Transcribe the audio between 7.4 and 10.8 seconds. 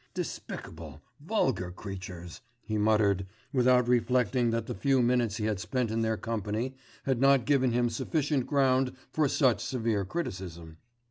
given him sufficient ground for such severe criticism.